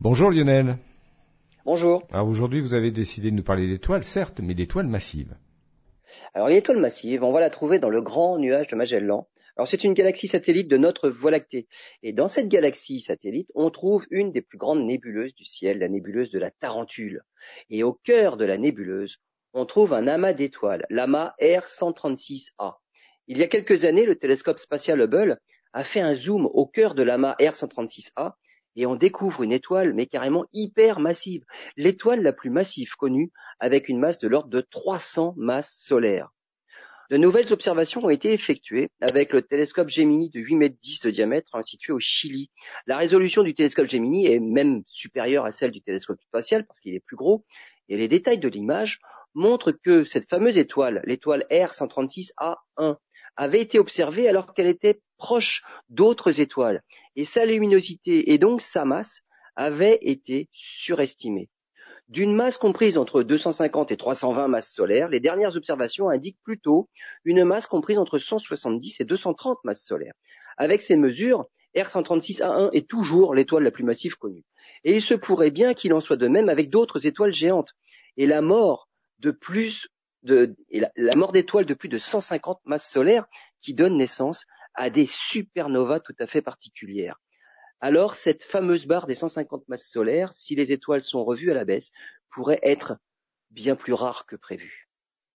[0.00, 0.76] Bonjour Lionel.
[1.64, 2.02] Bonjour.
[2.10, 5.36] Alors aujourd'hui, vous avez décidé de nous parler d'étoiles, certes, mais d'étoiles massives.
[6.34, 9.28] Alors une étoile massive, on va la trouver dans le grand nuage de Magellan.
[9.56, 11.68] Alors c'est une galaxie satellite de notre Voie lactée.
[12.02, 15.88] Et dans cette galaxie satellite, on trouve une des plus grandes nébuleuses du ciel, la
[15.88, 17.22] nébuleuse de la Tarentule.
[17.70, 19.18] Et au cœur de la nébuleuse,
[19.52, 22.74] on trouve un amas d'étoiles, l'amas R136A.
[23.28, 25.38] Il y a quelques années, le télescope spatial Hubble
[25.72, 28.34] a fait un zoom au cœur de l'amas R136A
[28.76, 31.44] et on découvre une étoile, mais carrément hyper massive,
[31.76, 36.30] l'étoile la plus massive connue, avec une masse de l'ordre de 300 masses solaires.
[37.10, 41.10] De nouvelles observations ont été effectuées avec le télescope Gemini de 8 mètres 10 de
[41.10, 42.50] diamètre situé au Chili.
[42.86, 46.94] La résolution du télescope Gemini est même supérieure à celle du télescope spatial parce qu'il
[46.94, 47.44] est plus gros
[47.88, 49.00] et les détails de l'image
[49.34, 52.96] montrent que cette fameuse étoile, l'étoile R136A1,
[53.36, 56.82] avait été observée alors qu'elle était proche d'autres étoiles
[57.16, 59.20] et sa luminosité et donc sa masse
[59.56, 61.48] avaient été surestimées.
[62.08, 66.90] D'une masse comprise entre 250 et 320 masses solaires, les dernières observations indiquent plutôt
[67.24, 70.12] une masse comprise entre 170 et 230 masses solaires.
[70.58, 74.44] Avec ces mesures, R136A1 est toujours l'étoile la plus massive connue.
[74.84, 77.72] Et il se pourrait bien qu'il en soit de même avec d'autres étoiles géantes.
[78.16, 79.88] Et la mort de plus
[80.24, 80.56] de,
[80.96, 83.26] la mort d'étoiles de plus de 150 masses solaires
[83.60, 87.20] qui donnent naissance à des supernovas tout à fait particulières.
[87.80, 91.64] Alors cette fameuse barre des 150 masses solaires, si les étoiles sont revues à la
[91.64, 91.90] baisse,
[92.30, 92.96] pourrait être
[93.50, 94.83] bien plus rare que prévu.